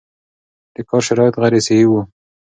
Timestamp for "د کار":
0.75-1.01